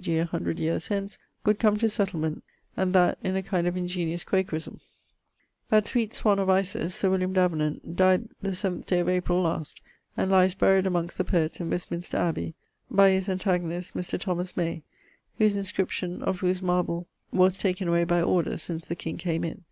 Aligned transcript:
g. 0.00 0.16
a 0.18 0.24
hundred 0.24 0.60
yeares 0.60 0.86
hence, 0.86 1.18
would 1.44 1.58
come 1.58 1.76
to 1.76 1.88
settlement, 1.88 2.44
and 2.76 2.94
that 2.94 3.18
in 3.24 3.34
a 3.34 3.42
kind 3.42 3.66
of 3.66 3.74
ingeniose 3.74 4.24
Quakerisme. 4.24 4.78
That 5.70 5.86
sweet 5.86 6.12
swan 6.12 6.38
of 6.38 6.48
Isis, 6.48 6.94
Sir 6.94 7.10
William 7.10 7.32
Davenant, 7.32 7.96
dyed 7.96 8.28
the 8.40 8.54
seaventh 8.54 8.86
day 8.86 9.00
of 9.00 9.08
April 9.08 9.42
last, 9.42 9.80
and 10.16 10.30
lyes 10.30 10.54
buried 10.54 10.86
amongst 10.86 11.18
the 11.18 11.24
poets 11.24 11.58
in 11.58 11.68
Westminster 11.68 12.16
abbey, 12.16 12.54
by 12.88 13.10
his 13.10 13.28
antagonist, 13.28 13.94
Mr. 13.94 14.20
Thomas 14.20 14.56
May, 14.56 14.84
whose 15.36 15.56
inscription 15.56 16.22
of 16.22 16.38
whose 16.38 16.62
marble 16.62 17.08
was 17.32 17.58
taken 17.58 17.88
away 17.88 18.04
by 18.04 18.22
order 18.22 18.56
since 18.56 18.86
the 18.86 18.94
king 18.94 19.16
came 19.16 19.42
in. 19.42 19.64